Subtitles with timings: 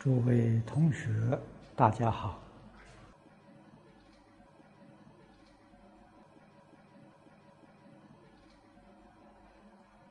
[0.00, 1.38] 诸位同学，
[1.76, 2.40] 大家好。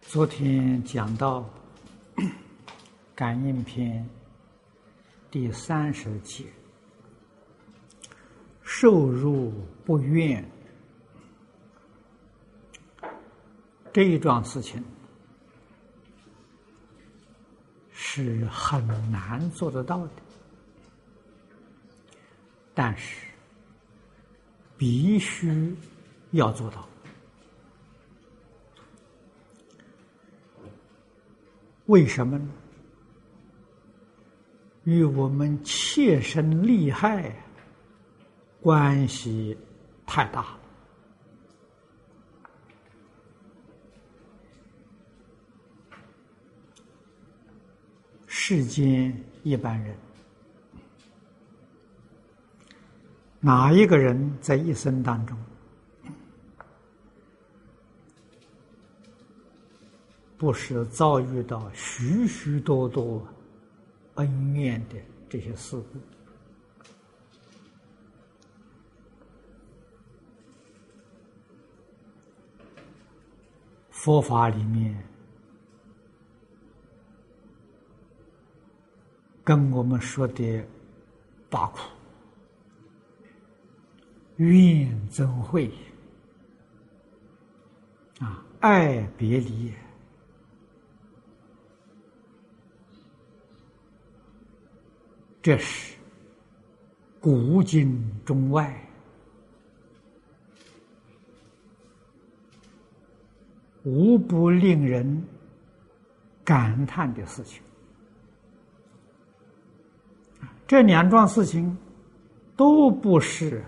[0.01, 1.43] 昨天讲到
[3.15, 4.03] 《感应篇》
[5.31, 6.45] 第三十节，
[8.61, 9.51] 受辱
[9.83, 10.47] 不怨
[13.91, 14.85] 这一桩事情。
[18.11, 20.11] 是很难做得到的，
[22.73, 23.27] 但是
[24.75, 25.75] 必须
[26.31, 26.89] 要做到。
[31.85, 32.49] 为什么呢？
[34.85, 37.31] 与我们切身利害
[38.59, 39.55] 关系
[40.07, 40.58] 太大。
[48.49, 49.95] 世间一般人，
[53.39, 55.37] 哪一个人在一生当中
[60.35, 63.23] 不是遭遇到许许多多
[64.15, 64.95] 恩怨的
[65.29, 65.99] 这些事故？
[73.91, 74.97] 佛法里面。
[79.49, 80.63] 跟我们说的
[81.49, 81.79] 八苦，
[84.35, 85.71] 怨憎会？
[88.19, 89.73] 啊，爱别离，
[95.41, 95.95] 这是
[97.19, 98.71] 古今中外。
[103.81, 105.23] 无不令人
[106.43, 107.63] 感叹的事情。
[110.69, 111.75] 这两桩事情
[112.55, 113.65] 都不是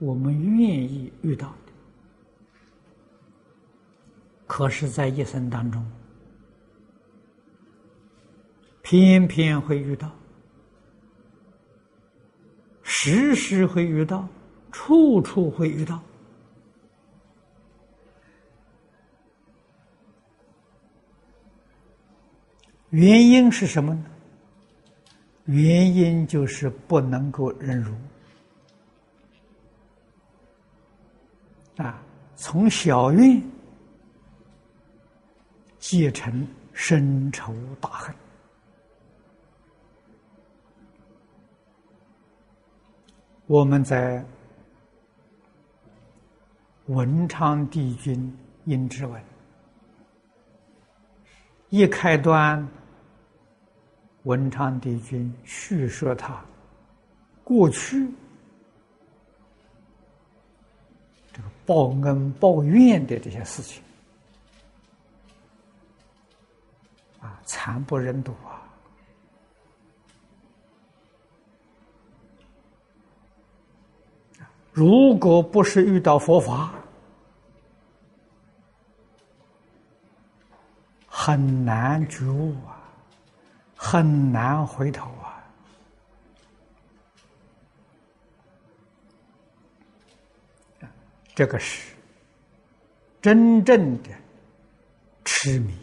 [0.00, 1.72] 我们愿意遇到的，
[4.48, 5.88] 可是，在一生当中，
[8.82, 10.10] 偏偏会遇到，
[12.82, 14.26] 时时会遇到，
[14.72, 16.02] 处处会遇到。
[22.88, 24.04] 原因是什么呢？
[25.52, 27.92] 原因就是不能够忍辱
[31.76, 32.00] 啊，
[32.36, 33.42] 从小运
[35.80, 38.14] 结成深仇大恨。
[43.48, 44.24] 我们在
[46.86, 49.20] 文昌帝君殷之文
[51.70, 52.64] 一开端。
[54.24, 56.44] 文昌帝君叙说他
[57.42, 58.08] 过去
[61.32, 63.82] 这个报恩报怨的这些事情
[67.20, 68.60] 啊，惨不忍睹啊！
[74.72, 76.72] 如果不是遇到佛法，
[81.06, 82.79] 很难觉悟啊。
[83.82, 85.42] 很难回头啊！
[91.34, 91.94] 这个是
[93.22, 94.10] 真正的
[95.24, 95.74] 痴迷，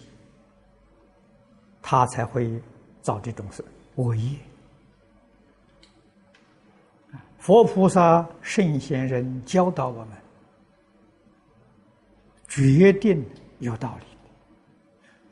[1.81, 2.61] 他才会
[3.01, 3.65] 造这种事
[3.95, 4.37] 恶业。
[7.39, 10.09] 佛菩萨、圣贤人教导我们，
[12.47, 13.25] 决定
[13.57, 14.05] 有道理，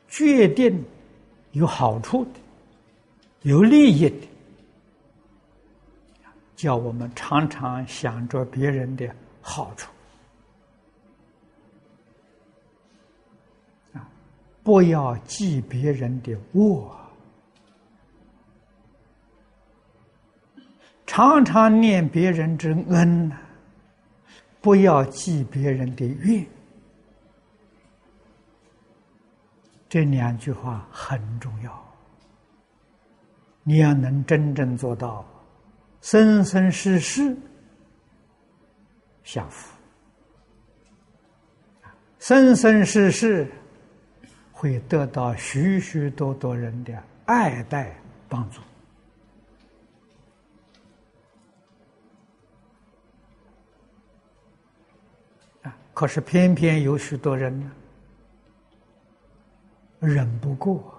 [0.08, 0.84] 决定
[1.52, 2.40] 有好处的。
[3.46, 4.28] 有利益的，
[6.56, 9.08] 叫我们常常想着别人的
[9.40, 9.88] 好处
[13.92, 14.02] 啊，
[14.64, 16.92] 不要记别人的恶，
[21.06, 23.38] 常常念别人之恩呐，
[24.60, 26.44] 不要记别人的怨。
[29.88, 31.95] 这两句话很重要。
[33.68, 35.26] 你要能真正做到
[36.00, 37.36] 生生世世
[39.24, 39.76] 相福，
[42.20, 43.50] 生生世世
[44.52, 47.92] 会得到许许多多人的爱戴
[48.28, 48.60] 帮助！
[55.92, 57.72] 可是偏偏有许多人呢，
[59.98, 60.92] 忍不过。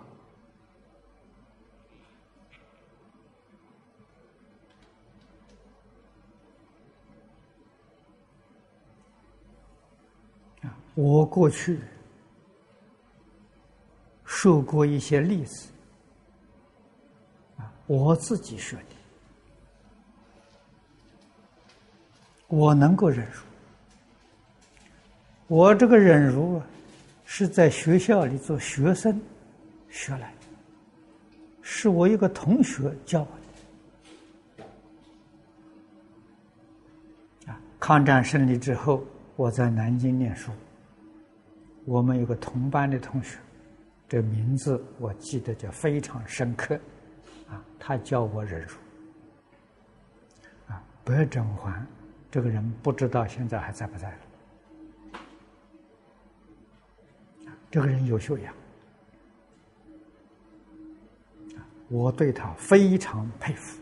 [10.64, 11.80] 啊，我过去
[14.26, 15.70] 受过一些例子，
[17.56, 18.96] 啊，我自己说的，
[22.48, 23.44] 我能够忍辱。
[25.46, 26.66] 我这个忍辱啊，
[27.26, 29.22] 是在学校里做学生
[29.90, 30.48] 学来的，
[31.62, 33.28] 是我一个同学教我
[37.46, 37.52] 的。
[37.52, 39.06] 啊，抗战胜利之后，
[39.36, 40.52] 我在南京念书，
[41.88, 43.40] 我们有个同班的同学，
[44.10, 46.76] 这名字我记得就非常深刻，
[47.48, 48.76] 啊，他教我忍辱。
[50.68, 51.88] 啊，白振环
[52.30, 54.18] 这个人不知道现在还在不在了。
[57.72, 58.54] 这个人有修养，
[61.88, 63.80] 我对他非常佩服。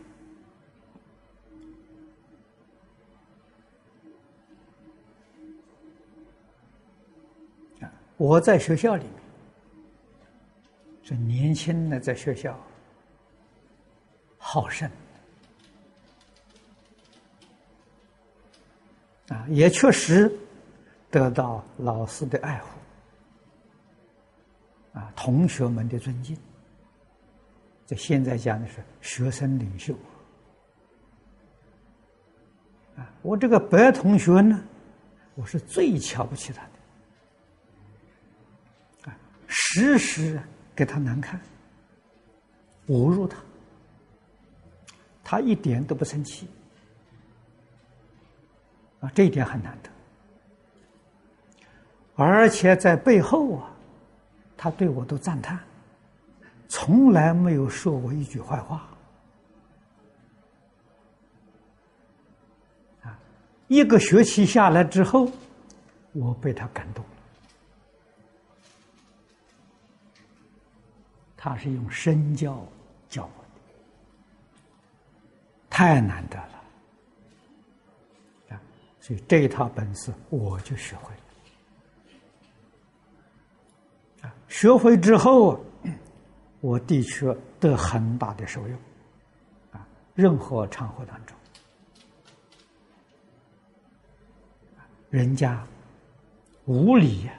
[8.16, 9.12] 我在学校里面，
[11.02, 12.58] 这年轻的，在学校
[14.38, 14.90] 好胜，
[19.28, 20.34] 啊，也确实
[21.10, 22.68] 得到老师的爱护。
[24.94, 26.34] 啊，同学们的尊敬，
[27.86, 29.94] 这现在讲的是学生领袖。
[32.96, 34.64] 啊，我这个白同学呢，
[35.34, 36.70] 我是最瞧不起他的，
[39.76, 40.40] 时时
[40.74, 41.38] 给他难看，
[42.88, 43.36] 侮辱他，
[45.22, 46.48] 他一点都不生气，
[49.00, 49.90] 啊，这一点很难得，
[52.14, 53.70] 而且在背后啊。
[54.56, 55.60] 他对我都赞叹，
[56.66, 58.88] 从来没有说过一句坏话。
[63.02, 63.18] 啊，
[63.68, 65.30] 一个学期下来之后，
[66.14, 67.04] 我被他感动
[71.46, 72.60] 他是用身教
[73.08, 73.60] 教我的，
[75.70, 76.64] 太难得了。
[78.50, 78.60] 啊，
[78.98, 81.20] 所以这一套本事我就学会了。
[84.22, 85.64] 啊学会之后，
[86.60, 88.76] 我的确得很大的受用，
[89.70, 91.36] 啊，任何场合当中，
[95.10, 95.64] 人家
[96.64, 97.30] 无理，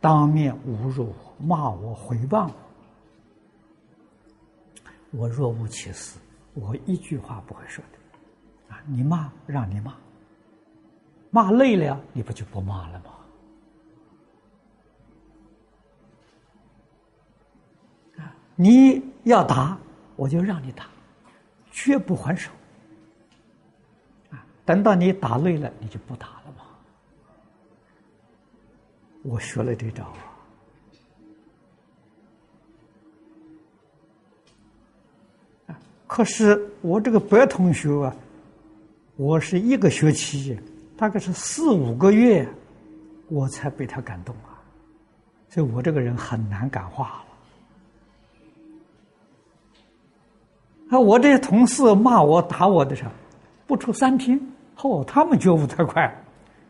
[0.00, 2.50] 当面侮辱我、骂我、诽谤
[5.10, 6.18] 我，若无其事，
[6.54, 9.94] 我一句话不会说的，啊，你骂让你骂，
[11.30, 13.04] 骂累了，你不就不骂了吗？
[18.18, 19.76] 啊你要打，
[20.14, 20.86] 我就让你打，
[21.70, 22.50] 绝不还手。
[24.30, 26.64] 啊，等到你打累了，你就不打了嘛。
[29.24, 30.18] 我学了这招啊。
[35.68, 35.78] 啊，
[36.14, 38.14] 可是我这个白同学啊，
[39.16, 40.54] 我是一个学期，
[40.94, 42.46] 大概是四五个月，
[43.30, 44.60] 我才被他感动啊。
[45.48, 47.24] 所以我这个人很难感化了。
[50.86, 53.10] 那我这些同事骂我、打我的时候，
[53.66, 54.38] 不出三天，
[54.82, 56.14] 哦，他们觉悟太快，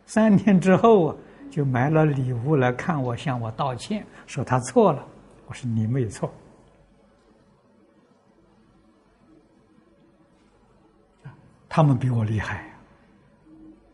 [0.07, 1.17] 三天之后啊，
[1.51, 5.05] 就买了礼物来看我，向我道歉，说他错了。
[5.49, 6.33] 我说你没错，
[11.75, 12.71] 他们比我厉害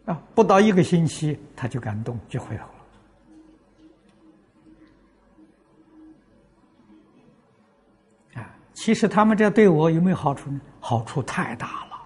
[0.04, 0.20] 啊！
[0.34, 2.64] 不到一个星期，他就感动，就回头
[8.34, 8.42] 了。
[8.42, 10.60] 啊其实他们这对我有没有好处呢？
[10.80, 12.02] 好处太大了，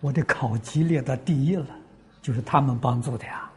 [0.00, 1.74] 我的考级列到第一了，
[2.20, 3.50] 就是他们帮助的呀。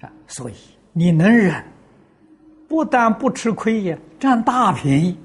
[0.00, 0.54] 啊，所以
[0.92, 1.64] 你能忍，
[2.70, 5.18] 不但不吃亏呀，占大便宜。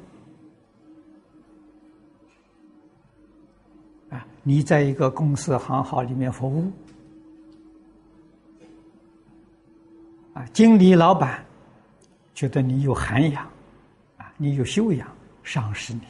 [4.10, 6.72] 啊，你在一个公司行号里面服务。
[10.34, 11.46] 啊，经理、老板
[12.34, 13.46] 觉得你有涵养，
[14.18, 15.08] 啊，你有修养，
[15.44, 16.02] 赏识你；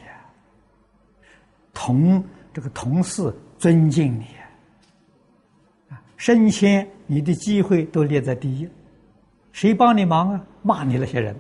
[1.73, 2.23] 同
[2.53, 4.25] 这个同事尊敬你，
[5.89, 8.65] 啊，升迁你的机会都列在第一。
[9.55, 10.45] 谁帮你忙啊？
[10.63, 11.33] 骂你那些人，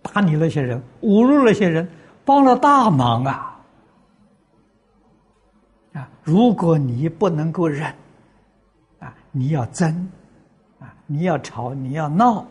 [0.00, 1.86] 打你那些人，侮辱那些人，
[2.24, 3.60] 帮了大忙啊！
[5.92, 7.94] 啊，如果你不能够忍，
[9.00, 10.10] 啊，你要争。
[10.78, 12.46] 啊你要吵，你要闹，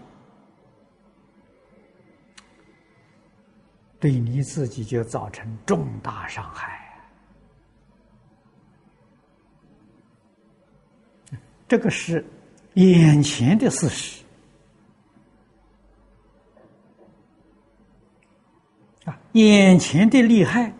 [4.00, 6.79] 对你自己就造成重大伤害。
[11.67, 12.24] 这个是
[12.75, 14.21] 眼前的事实
[19.34, 20.74] 眼前的利害，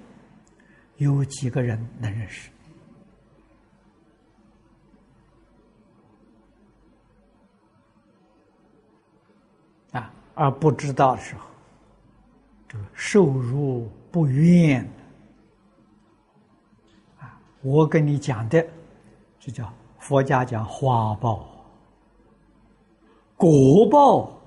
[0.98, 2.50] 有几个人能认识？
[9.92, 11.48] 啊，而不知道的时候，
[12.68, 14.88] 这个受辱不怨
[17.20, 18.66] 啊，我跟你讲的，
[19.40, 19.72] 这叫。
[20.00, 21.48] 佛家讲花报、
[23.38, 24.41] 果报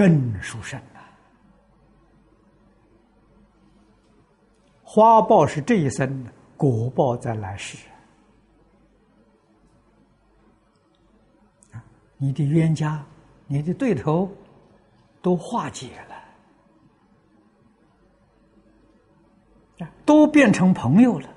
[0.00, 1.04] 更殊胜啊！
[4.82, 7.76] 花报是这一生的，果报在来世。
[12.16, 13.04] 你的冤家、
[13.46, 14.26] 你的对头
[15.20, 15.90] 都化解
[19.78, 21.28] 了，都变成朋友了。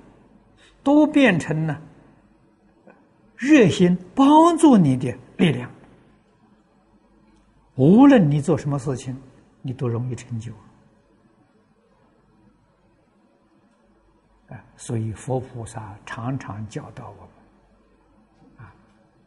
[0.83, 1.81] 都变成了
[3.37, 5.71] 热心帮助你的力量。
[7.75, 9.19] 无论你做什么事情，
[9.61, 10.51] 你都容易成就。
[14.49, 18.73] 啊，所以佛菩萨常常教导我们：啊，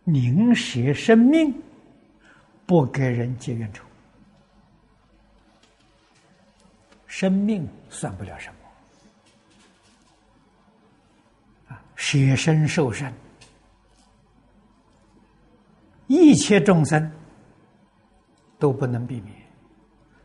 [0.05, 1.53] 宁舍生命，
[2.67, 3.85] 不给人结怨仇。
[7.07, 8.57] 生命算不了什么。
[11.97, 13.12] 舍身受身，
[16.07, 17.11] 一切众生
[18.66, 19.32] 都不能避免，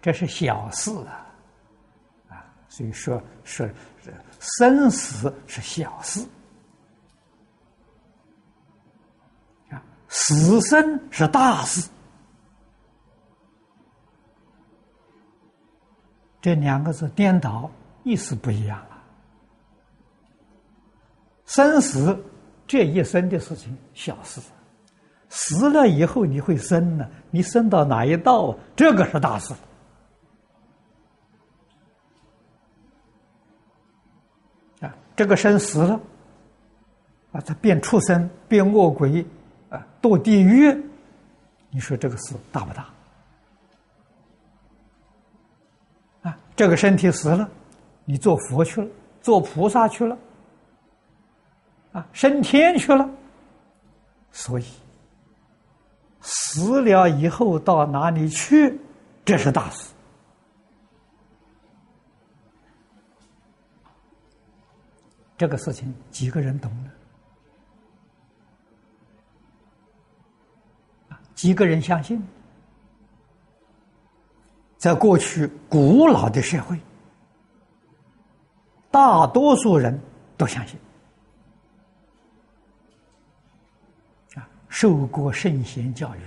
[0.02, 1.28] 这是小事啊！
[2.28, 3.70] 啊，所以说说
[4.40, 6.28] 生死是小事
[9.70, 11.88] 啊，死生是大事，
[16.42, 17.70] 这两个字颠倒，
[18.04, 19.04] 意思不一样了。
[21.46, 22.26] 生死
[22.66, 24.42] 这一生的事情小事，
[25.34, 27.08] 死了以后你会生呢？
[27.30, 28.58] 你生到哪一道啊？
[28.76, 29.54] 这个是大事
[34.82, 34.94] 啊！
[35.16, 35.98] 这个生死了
[37.32, 39.26] 啊，他变畜生，变恶鬼
[39.70, 40.70] 啊，堕地狱。
[41.70, 42.90] 你说这个事大不大？
[46.24, 47.50] 啊，这个身体死了，
[48.04, 48.88] 你做佛去了，
[49.22, 50.18] 做菩萨去了。
[51.94, 53.10] 啊，升天去了，
[54.34, 54.66] 所以
[56.22, 58.80] 死了以后到哪里去，
[59.26, 59.92] 这是大事。
[65.38, 66.92] 这个事情几个人懂呢？
[71.34, 72.22] 几个人相信？
[74.78, 76.80] 在过去古老的社会，
[78.92, 80.00] 大多数人
[80.38, 80.80] 都相信。
[84.72, 86.20] 受过圣贤教育，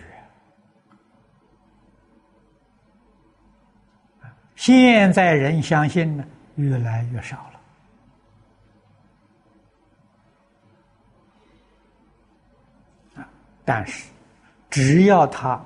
[4.54, 6.22] 现在人相信呢
[6.56, 7.50] 越来越少
[13.16, 13.24] 了。
[13.64, 14.10] 但是
[14.68, 15.58] 只要他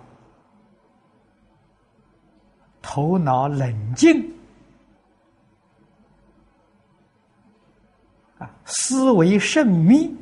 [2.81, 4.33] 头脑冷静，
[8.39, 10.17] 啊，思维慎密，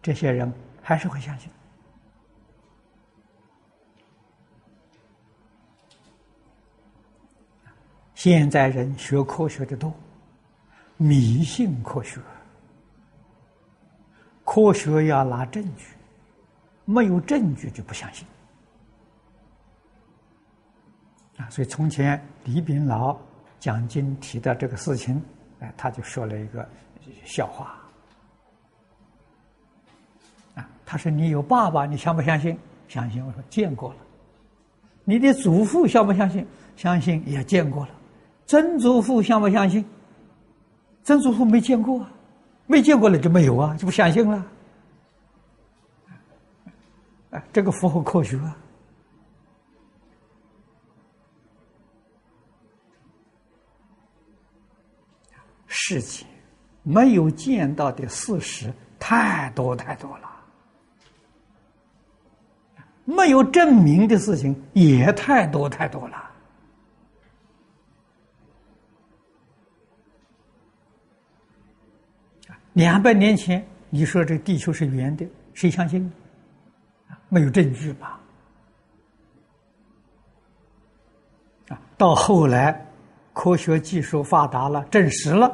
[0.00, 0.50] 这些人。
[0.82, 1.50] 还是会相信。
[8.14, 9.92] 现在人学科学的多，
[10.96, 12.20] 迷信科学。
[14.44, 15.86] 科学要拿证据，
[16.84, 18.26] 没有证据就不相信。
[21.36, 23.18] 啊，所以从前李炳老
[23.58, 25.20] 讲经提到这个事情，
[25.60, 26.68] 哎，他就说了一个
[27.24, 27.81] 笑话。
[30.92, 32.54] 他说：“你有爸爸，你相不相信？
[32.86, 33.96] 相信。”我说：“见过了。”
[35.04, 36.46] 你的祖父相不相信？
[36.76, 37.92] 相信也见过了。
[38.44, 39.82] 曾祖父相不相信？
[41.02, 42.12] 曾祖父没见过啊，
[42.66, 44.46] 没见过了就没有啊，就不相信了。
[47.30, 48.54] 啊，这个符合科学啊。
[55.68, 56.26] 世界
[56.82, 60.28] 没有见到的事实太多太多了。
[63.14, 66.30] 没有证明的事情也太多太多了。
[72.72, 76.10] 两百年前你说这地球是圆的，谁相信？
[77.28, 78.20] 没有证据吧？
[81.68, 82.86] 啊，到后来
[83.32, 85.46] 科学技术发达了，证实了，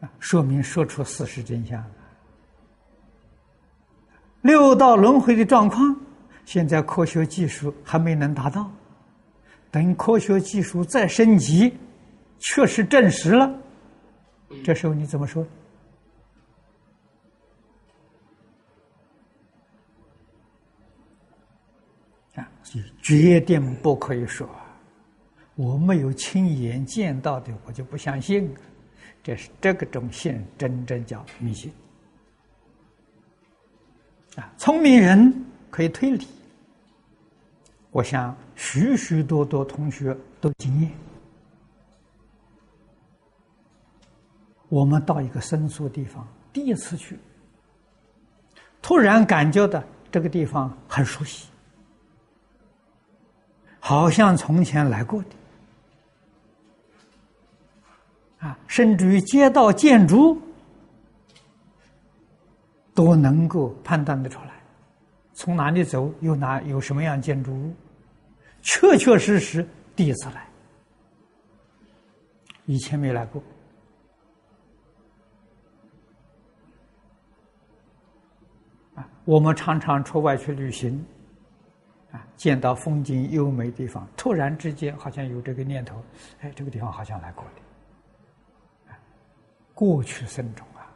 [0.00, 1.84] 啊，说明说出事实真相。
[4.40, 5.94] 六道轮回的状况，
[6.44, 8.70] 现在科学技术还没能达到，
[9.68, 11.76] 等科学技术再升级，
[12.38, 13.52] 确实证实了，
[14.64, 15.44] 这时候你怎么说？
[22.36, 22.48] 啊，
[23.02, 24.48] 决定不可以说，
[25.56, 28.48] 我没有亲眼见到的，我就不相信。
[29.22, 31.72] 这是这个种信，真正叫迷信。
[34.36, 36.26] 啊，聪明人可以推理。
[37.90, 40.90] 我想许许多多同学都经验。
[44.68, 47.18] 我们到一个生疏地方，第一次去，
[48.80, 51.48] 突然感觉到这个地方很熟悉，
[53.78, 55.28] 好像从前来过的。
[58.42, 60.38] 啊，甚至于街道建筑。
[62.94, 64.50] 都能够判断得出来，
[65.32, 67.74] 从哪里走，有哪有什么样建筑物，
[68.60, 70.46] 确确实实第一次来，
[72.66, 73.42] 以前没来过。
[78.94, 81.02] 啊，我们常常出外去旅行，
[82.10, 85.96] 啊，见到风景优美地方，突然之间好像有这个念头，
[86.40, 87.62] 哎，这个地方好像来过的，
[89.74, 90.86] 过去生中啊，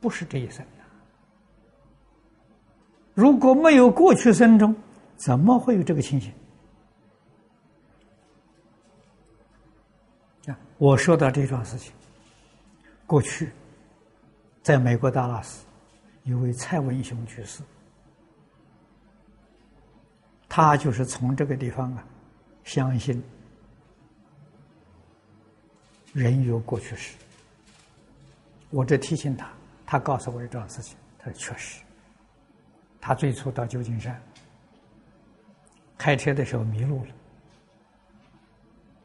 [0.00, 0.64] 不是这一生。
[3.14, 4.74] 如果没有过去生中，
[5.16, 6.32] 怎么会有这个情形？
[10.46, 11.92] 啊，我说到这桩事情，
[13.06, 13.50] 过去
[14.62, 15.66] 在美国达拉斯，
[16.24, 17.62] 有位蔡文雄居士，
[20.48, 22.02] 他就是从这个地方啊，
[22.64, 23.22] 相信
[26.14, 27.14] 人有过去时。
[28.72, 29.48] 我这提醒他，
[29.86, 31.82] 他告诉我一桩事情，他说确实。
[33.00, 34.20] 他最初到旧金山，
[35.98, 37.10] 开车的时候迷路了，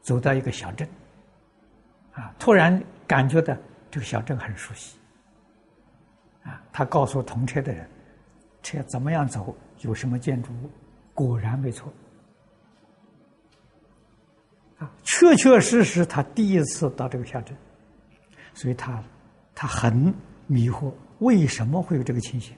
[0.02, 0.88] 走到一个小镇，
[2.14, 3.56] 啊，突然感觉到
[3.90, 4.98] 这个小镇很熟悉，
[6.44, 7.90] 啊，他告诉同车的人，
[8.62, 10.70] 车怎么样走，有什么建筑物，
[11.16, 11.92] 果然没错，
[14.78, 17.58] 啊，确确实实他第一次到这个小镇，
[18.54, 19.04] 所以他
[19.60, 20.14] 他很
[20.46, 22.56] 迷惑，为什么会有这个情形？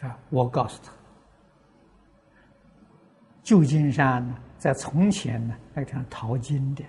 [0.00, 0.18] 啊！
[0.28, 0.90] 我告诉他，
[3.44, 6.84] 旧金山呢，在从前呢，那个淘金的，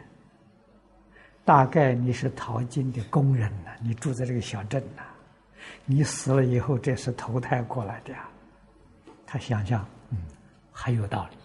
[1.45, 5.03] 大概你是淘金的工人呢，你住在这个小镇呐，
[5.85, 8.27] 你死了以后，这是投胎过来的呀。
[9.27, 10.17] 他想想，嗯，
[10.71, 11.37] 很有道理。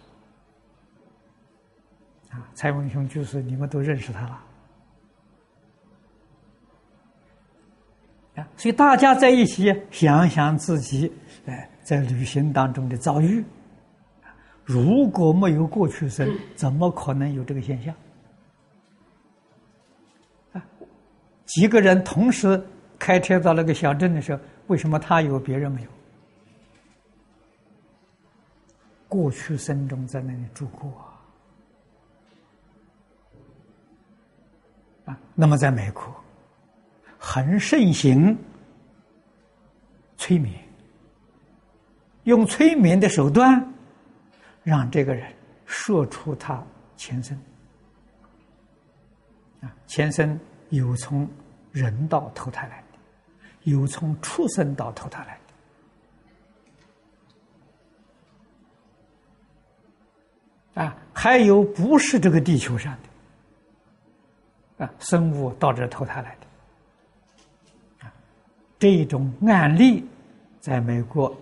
[2.33, 4.43] 啊，蔡文雄就是你们都认识他了。
[8.35, 11.11] 啊，所以大家在一起想想自己。
[11.45, 13.43] 哎，在旅行当中的遭遇，
[14.63, 17.93] 如果没有过去生，怎么可能有这个现象？
[20.53, 20.65] 啊，
[21.45, 22.59] 几个人同时
[22.97, 25.89] 开车到那个小镇的时候，为什么他有别人没有？
[29.09, 30.89] 过去生中在那里住过
[35.05, 35.17] 啊。
[35.35, 36.03] 那么在美国，
[37.17, 38.37] 很盛行
[40.17, 40.53] 催眠。
[42.23, 43.73] 用催眠的手段，
[44.63, 45.29] 让这个人
[45.65, 46.63] 说出他
[46.95, 47.37] 前生
[49.59, 50.39] 啊，前生
[50.69, 51.29] 有从
[51.73, 52.97] 人道投胎来的，
[53.63, 55.37] 有从畜生道投胎来
[60.75, 63.09] 的，啊，还有不是这个地球上的
[64.83, 68.13] 啊生物到这投胎来的，啊，
[68.77, 70.05] 这种案例
[70.59, 71.35] 在美国。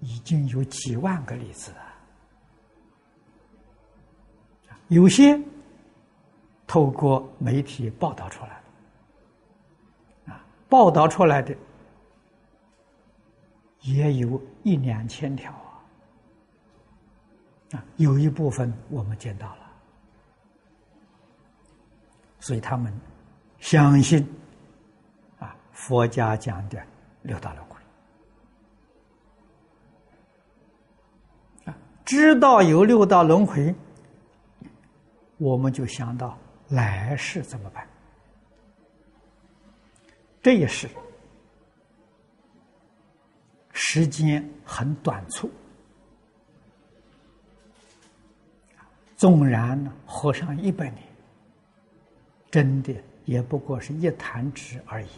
[0.00, 1.72] 已经有几万个例子
[4.68, 5.40] 啊，有些
[6.66, 8.60] 透过媒体报道出来
[10.26, 11.56] 啊，报道出来的
[13.80, 15.80] 也有一两千条啊，
[17.72, 19.65] 啊，有一部分我们见到了，
[22.46, 22.94] 所以他们
[23.58, 24.24] 相信
[25.40, 26.80] 啊，佛家讲的
[27.22, 27.76] 六道轮回
[31.64, 31.76] 啊。
[32.04, 33.74] 知道有六道轮回，
[35.38, 37.84] 我们就想到来世怎么办？
[40.40, 40.88] 这一世
[43.72, 45.50] 时间很短促，
[49.16, 51.02] 纵然活上一百年，
[52.56, 52.90] 真的
[53.26, 55.08] 也不过是一弹指而已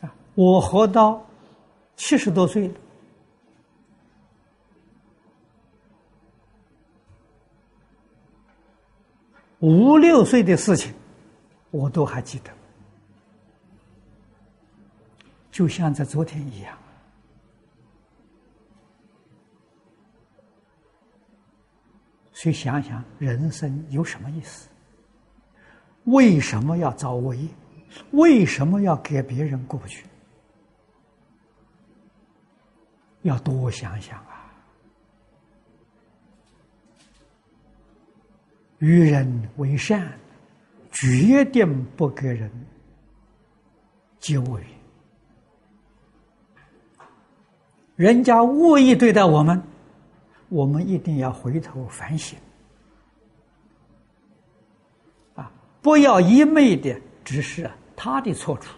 [0.00, 0.08] 啊！
[0.08, 1.24] 啊，我活到
[1.94, 2.68] 七十多岁。
[9.60, 10.92] 五六岁的事情，
[11.70, 12.50] 我都还记得，
[15.50, 16.76] 就像在昨天一样。
[22.32, 24.68] 所以想想，人生有什么意思？
[26.04, 27.46] 为什么要造恶业？
[28.12, 30.06] 为什么要给别人过不去？
[33.22, 34.50] 要多想想啊！
[38.78, 40.10] 与人为善，
[40.90, 42.50] 决定不给人
[44.18, 44.79] 结恶缘。
[48.00, 49.62] 人家恶意对待我们，
[50.48, 52.38] 我们一定要回头反省，
[55.34, 58.74] 啊，不要一昧的只是他的错处，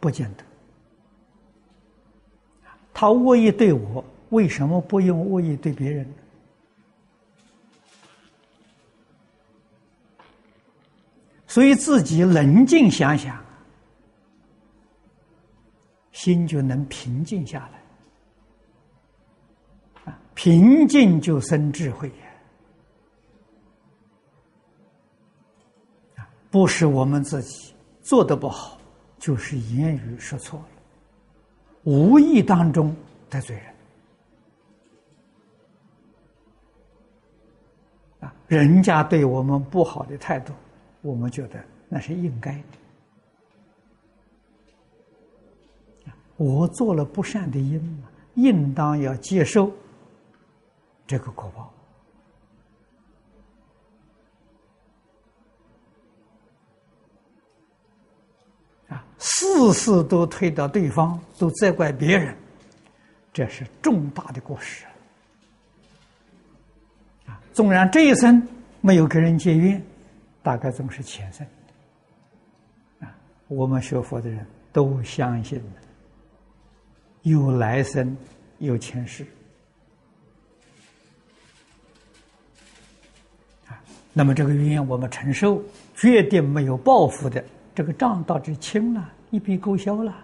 [0.00, 0.44] 不见得。
[2.94, 6.10] 他恶意对我，为什么不用恶意对别人？
[11.46, 13.38] 所以自己冷静想想，
[16.12, 17.79] 心就能平静下来。
[20.42, 22.14] 平静就生智慧呀！
[26.50, 28.78] 不是我们自己做的不好，
[29.18, 30.66] 就是言语说错了，
[31.84, 32.96] 无意当中
[33.28, 33.66] 得罪人。
[38.20, 40.54] 啊，人家对我们不好的态度。
[41.02, 42.64] 我们觉得那是应该的。
[46.38, 49.70] 我做了不善的因嘛，应当要接受
[51.10, 51.74] 这个果报。
[58.94, 62.36] 啊，事事都推到对方，都责怪别人，
[63.32, 64.86] 这是重大的过失。
[67.26, 68.40] 啊，纵然这一生
[68.80, 69.84] 没有跟人结怨。
[70.42, 71.46] 大概总是前生
[73.00, 73.12] 啊！
[73.48, 75.60] 我们学佛的人都相信
[77.22, 78.16] 有来生，
[78.58, 79.26] 有前世
[84.20, 85.62] 那么这个冤我们承受，
[85.94, 87.42] 决定没有报复的，
[87.74, 90.14] 这个账到底清了，一笔勾销了。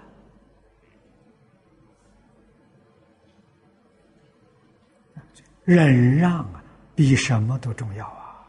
[5.64, 6.62] 忍让啊，
[6.94, 8.46] 比什么都重要啊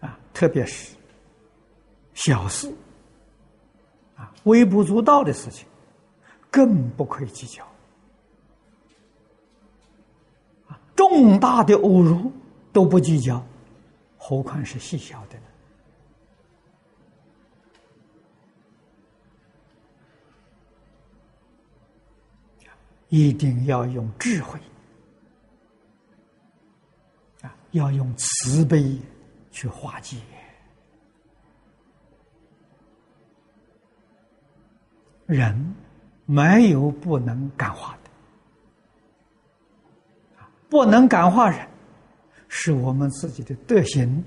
[0.00, 0.18] 啊！
[0.34, 0.94] 特别是
[2.12, 2.70] 小事
[4.16, 5.66] 啊，微不足道的事情，
[6.50, 7.64] 更不可以计较。
[10.68, 12.32] 啊，重大的侮辱
[12.72, 13.44] 都不计较，
[14.16, 15.44] 何况是细小的呢？
[23.08, 24.58] 一定要用智慧
[27.42, 28.98] 啊，要用慈悲。
[29.56, 30.16] 去化解，
[35.26, 35.74] 人
[36.26, 38.03] 没有不能感化的，
[40.74, 41.64] 不能感化人，
[42.48, 44.24] 是我们自己的德行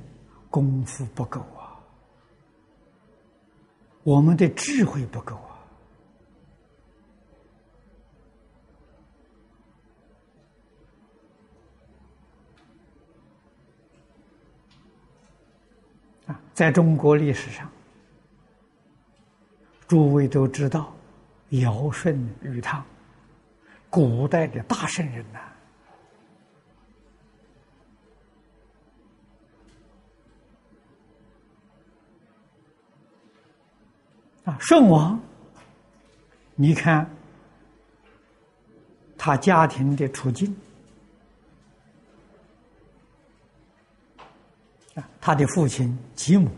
[0.50, 1.76] 功夫不够啊，
[4.04, 5.52] 我们的智慧不够啊。
[16.28, 17.70] 啊在中国历史上，
[19.86, 20.96] 诸位都知道
[21.50, 22.82] 尧舜禹汤，
[23.90, 25.42] 古代的大圣人呐。
[34.48, 35.20] 啊舜王，
[36.56, 37.06] 你看
[39.18, 40.56] 他家庭的处境
[44.96, 45.04] 啊。
[45.20, 46.50] 他的父亲吉姆，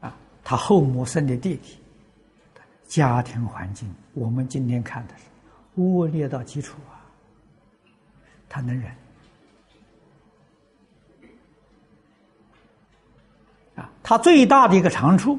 [0.00, 1.78] 啊，他后母生的弟弟，
[2.88, 5.22] 家庭环境，我们今天看的是
[5.80, 7.06] 恶劣到极处啊。
[8.48, 8.92] 他能忍，
[14.04, 15.38] 他最大的一个长处，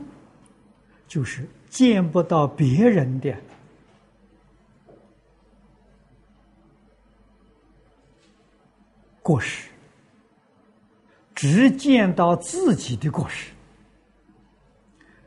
[1.07, 3.31] 就是见不到别人的
[9.21, 9.69] 过失，
[11.35, 13.51] 只见到自己的过失。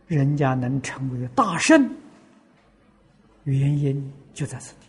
[0.09, 1.89] 人家能成为大圣，
[3.45, 4.88] 原因就在此地。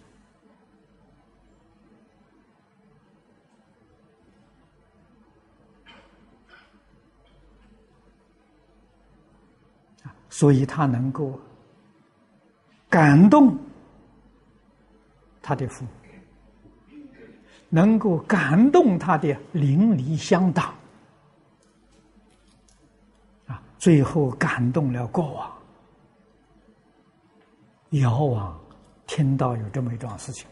[10.30, 11.40] 所以他能够
[12.90, 13.58] 感动
[15.42, 15.92] 他的父母，
[17.70, 20.74] 能够感动他的邻里乡党，
[23.48, 25.52] 啊，最后感动了国王。
[27.92, 28.60] 尧王
[29.08, 30.48] 听到有这么一桩事情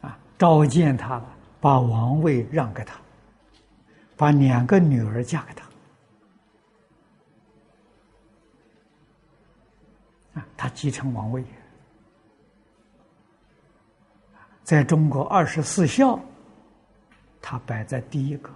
[0.00, 1.20] 啊，啊，召见他，
[1.60, 3.03] 把王位让给他。
[4.24, 5.66] 把两个女儿嫁给他，
[10.40, 11.44] 啊，他继承王位。
[14.62, 16.18] 在中国二十四孝，
[17.42, 18.48] 他摆在第一个。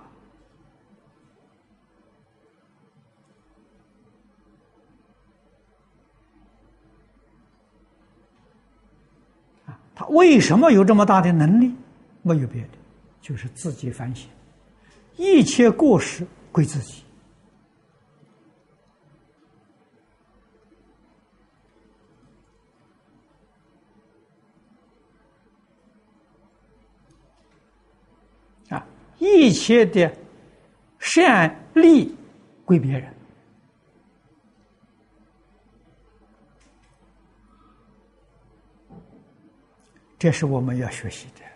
[9.94, 11.74] 他为什么有这么大的能力？
[12.22, 12.70] 没有别的，
[13.20, 14.30] 就是自己反省。
[15.18, 17.02] 一切过失归自己
[28.70, 28.86] 啊！
[29.18, 30.16] 一切的
[31.00, 32.14] 善利
[32.64, 33.12] 归别人，
[40.16, 41.47] 这是我们要学习的。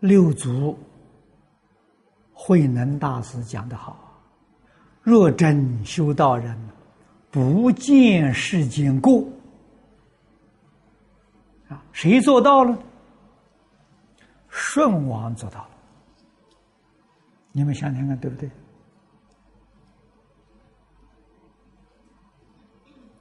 [0.00, 0.78] 六祖
[2.32, 3.98] 慧能大师讲的好
[5.02, 6.56] ：“若真修道人，
[7.30, 9.24] 不见世间过。”
[11.68, 12.78] 啊，谁做到了？
[14.50, 15.70] 舜王做到了。
[17.52, 18.50] 你们想想看，对不对？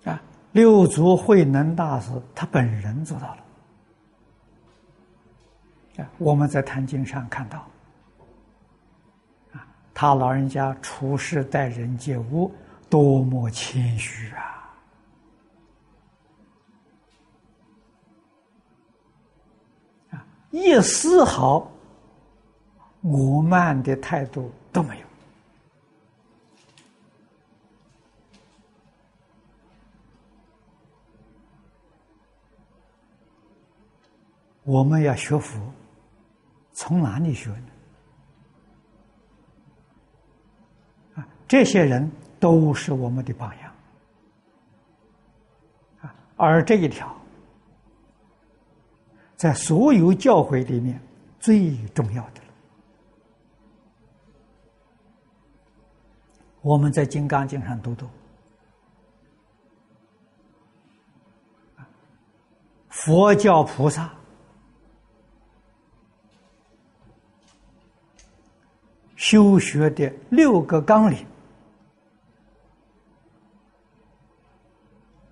[0.06, 3.44] 啊，六祖慧能大师他本人做到了。
[6.20, 7.60] 我们在《坛经》上看到，
[9.54, 12.52] 啊，他老人家处事待人接物
[12.90, 14.78] 多么谦虚啊！
[20.12, 21.68] 啊，一丝毫
[23.02, 25.08] 我慢的态度都没有。
[34.64, 35.60] 我们要学佛。
[36.80, 37.68] 从哪里学呢？
[41.16, 42.10] 啊，这些人
[42.40, 43.74] 都是我们的榜样
[46.02, 47.12] 啊，而这一条，
[49.36, 51.02] 在所有教诲里面
[51.40, 52.48] 最重要的了。
[56.62, 58.08] 我们在《金刚经》上读读，
[62.90, 64.14] 佛教菩萨。
[69.18, 71.26] 修学的六个纲领，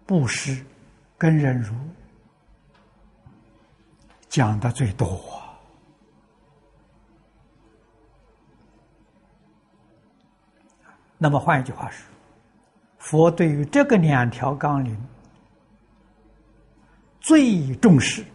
[0.06, 0.66] 布施
[1.18, 1.74] 跟忍辱
[4.28, 5.22] 讲的最多。
[11.18, 12.06] 那么换一句话说，
[12.98, 15.00] 佛对于这个两条纲领
[17.22, 18.26] 最重视，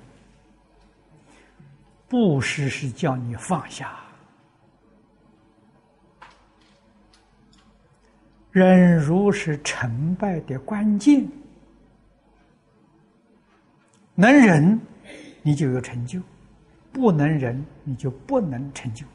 [2.08, 3.98] 布施是叫你放下。
[8.52, 11.24] 忍辱是成败的关键，
[14.14, 14.80] 能忍，
[15.42, 16.20] 你就有成就；
[16.92, 19.06] 不能忍，你就不能成就。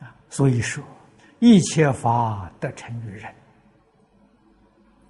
[0.00, 0.82] 啊，所以说，
[1.38, 3.26] 一切法得成于忍。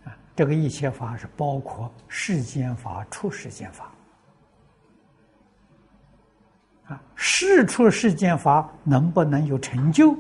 [0.05, 3.91] 啊，这个一切法是包括世间法、出世间法。
[6.91, 10.15] 啊，事出世间法能不能有成就？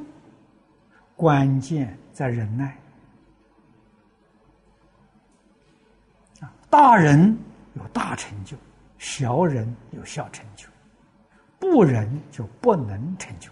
[1.16, 2.78] 关键在忍耐。
[6.40, 7.36] 啊，大人
[7.74, 8.56] 有大成就，
[8.98, 10.68] 小人有小成就，
[11.58, 13.50] 不忍就不能成就。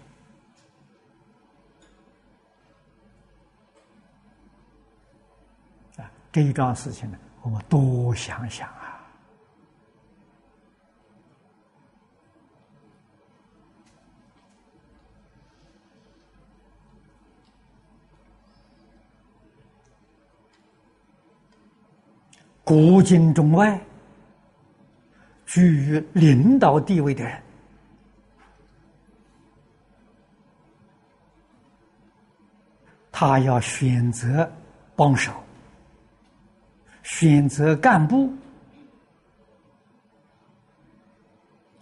[6.01, 8.69] 啊这一桩事情呢，我们多想想
[22.69, 23.81] 古今中外，
[25.47, 27.41] 居于领导地位的人，
[33.11, 34.47] 他要选择
[34.95, 35.33] 帮手，
[37.01, 38.31] 选择干部，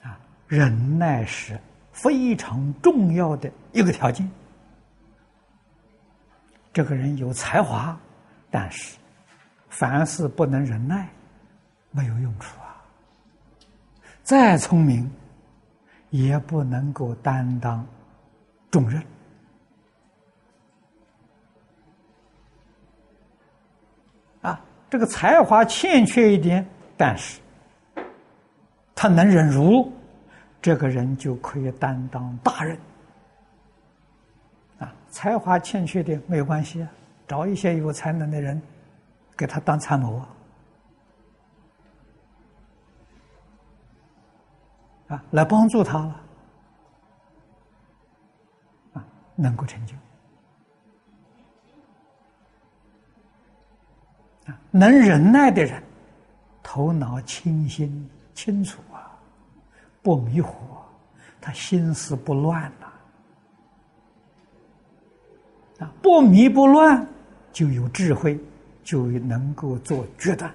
[0.03, 1.59] 啊，忍耐是
[1.91, 4.31] 非常重要的一个条件。
[6.71, 7.99] 这个人有才华，
[8.49, 8.97] 但是。
[9.77, 11.07] 凡事不能忍耐，
[11.91, 12.81] 没有用处啊！
[14.23, 15.07] 再聪明，
[16.09, 17.85] 也不能够担当
[18.71, 19.03] 重任
[24.41, 24.59] 啊！
[24.89, 27.39] 这个才华欠缺一点，但是
[28.95, 29.93] 他能忍辱，
[30.59, 32.75] 这个人就可以担当大任
[34.79, 34.91] 啊！
[35.11, 36.89] 才华欠缺点没有关系啊，
[37.27, 38.59] 找一些有才能的人。
[39.37, 40.17] 给他当参谋。
[40.17, 40.27] 啊，
[45.09, 46.21] 啊，来帮助他了，
[48.93, 49.95] 啊，能够成就，
[54.51, 55.81] 啊，能忍耐的人，
[56.61, 59.17] 头脑清新清楚啊，
[60.01, 60.53] 不迷糊，
[61.39, 62.91] 他心思不乱呐，
[65.85, 67.07] 啊，不迷不乱
[67.53, 68.37] 就有智慧。
[68.87, 70.49] 就能够做决断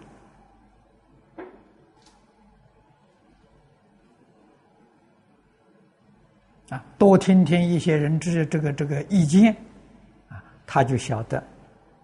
[6.71, 6.83] 啊！
[6.97, 9.55] 多听听一些人之这个这个意见
[10.31, 11.45] 啊，他就晓得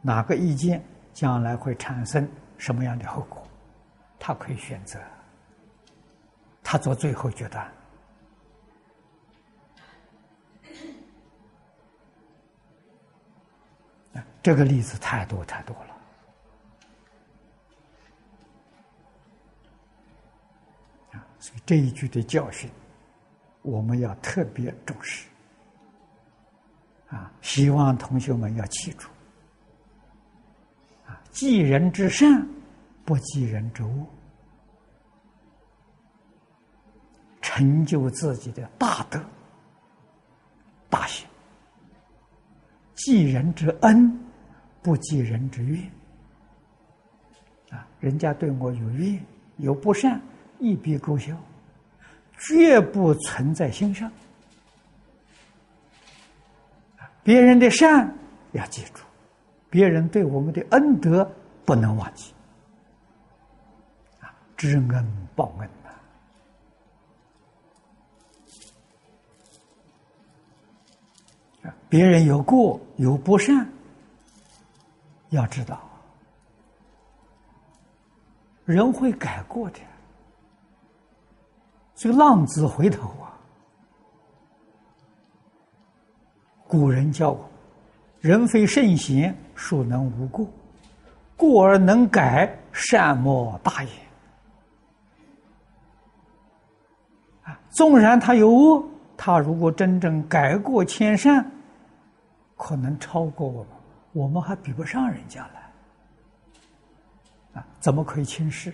[0.02, 3.42] 哪个意见将来会产生什么样的后果，
[4.18, 5.00] 他可以选择，
[6.62, 7.66] 他做最后决断
[14.42, 15.87] 这个例子太多太多了。
[21.64, 22.70] 这一句的教训，
[23.62, 25.26] 我们要特别重视
[27.08, 27.32] 啊！
[27.40, 29.08] 希望同学们要记住
[31.06, 32.46] 啊：济人之善，
[33.04, 34.06] 不济人之恶，
[37.40, 39.22] 成就自己的大德、
[40.90, 41.26] 大行；
[42.94, 44.20] 济人之恩，
[44.82, 45.90] 不济人之怨
[47.70, 47.86] 啊！
[48.00, 49.24] 人家对我有怨，
[49.56, 50.20] 有不善。
[50.58, 51.36] 一笔勾销，
[52.38, 54.10] 绝不存在心上。
[57.22, 58.12] 别人的善
[58.52, 59.02] 要记住，
[59.68, 61.30] 别人对我们的恩德
[61.64, 62.32] 不能忘记。
[64.20, 65.68] 啊，知恩报恩
[71.62, 71.68] 呐！
[71.68, 73.70] 啊，别人有过有不善，
[75.28, 75.80] 要知道，
[78.64, 79.78] 人会改过的。
[81.98, 83.34] 这个浪子回头啊！
[86.68, 87.50] 古人教我：
[88.20, 90.46] 人非圣贤，孰能无过？
[91.36, 93.92] 过而能改，善莫大焉。
[97.42, 98.84] 啊，纵然他有恶，
[99.16, 101.44] 他如果真正改过迁善，
[102.56, 103.72] 可能超过我们，
[104.12, 105.58] 我们还比不上人家呢。
[107.54, 108.72] 啊，怎么可以轻视？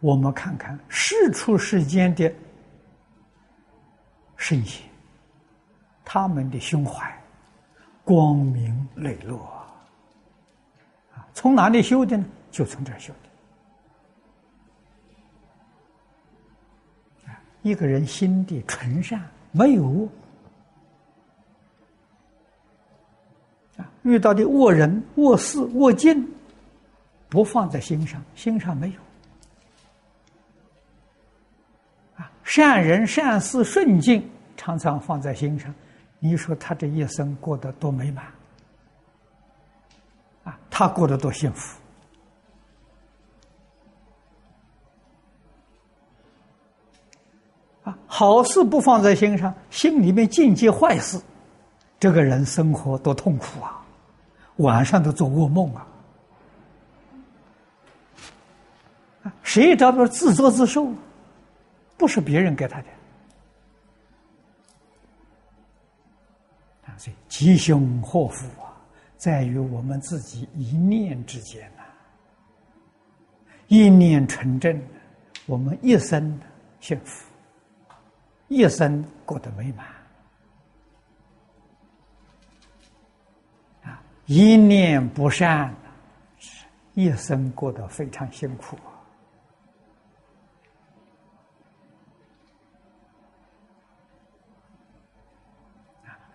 [0.00, 2.32] 我们看看世出世间的
[4.36, 4.88] 圣贤，
[6.04, 7.12] 他们的胸怀
[8.04, 9.38] 光明磊落
[11.14, 11.26] 啊！
[11.34, 12.24] 从哪里修的呢？
[12.50, 13.12] 就从这儿修
[17.24, 17.30] 的。
[17.62, 19.20] 一个人心地纯善，
[19.50, 20.08] 没有恶
[23.78, 26.24] 啊，遇到的恶人、恶事、恶境，
[27.28, 29.07] 不放在心上，心上没有。
[32.48, 34.26] 善人善事顺境，
[34.56, 35.72] 常常放在心上。
[36.18, 38.24] 你说他这一生过得多美满
[40.44, 40.58] 啊！
[40.70, 41.78] 他过得多幸福
[47.84, 47.98] 啊！
[48.06, 51.20] 好事不放在心上，心里面尽接坏事，
[52.00, 53.84] 这个人生活多痛苦啊！
[54.56, 55.86] 晚上都做噩梦啊！
[59.42, 60.94] 谁找不到自作自受啊？
[61.98, 62.86] 不是别人给他的。
[66.86, 68.72] 啊，所以吉凶祸福啊，
[69.16, 71.82] 在于我们自己一念之间呐。
[73.66, 74.82] 一念纯真，
[75.44, 76.40] 我们一生
[76.80, 77.28] 幸福，
[78.46, 79.86] 一生过得美满。
[84.24, 85.74] 一念不善，
[86.94, 88.78] 一生过得非常辛苦。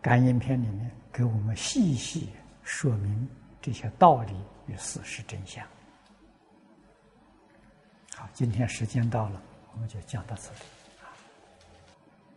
[0.04, 2.30] 感应篇里面给我们细细
[2.62, 3.28] 说明
[3.62, 4.36] 这些道理
[4.68, 5.66] 与事实真相。
[8.14, 9.42] 好，今天时间到了，
[9.74, 10.60] 我们就讲到这里。